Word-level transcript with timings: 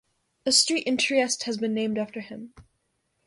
A 0.47 0.51
street 0.51 0.87
in 0.87 0.97
Trieste 0.97 1.43
has 1.43 1.57
been 1.59 1.75
named 1.75 1.99
after 1.99 2.21
him. 2.21 2.55